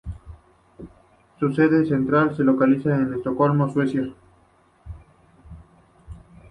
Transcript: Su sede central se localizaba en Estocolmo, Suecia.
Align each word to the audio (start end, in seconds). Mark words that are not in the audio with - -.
Su 1.39 1.53
sede 1.53 1.85
central 1.85 2.35
se 2.35 2.43
localizaba 2.43 2.95
en 2.95 3.13
Estocolmo, 3.13 3.71
Suecia. 3.71 4.11